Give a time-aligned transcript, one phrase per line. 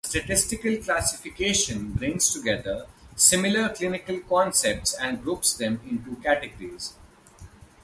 [0.03, 6.93] A statistical classification brings together similar clinical concepts and groups them into categories.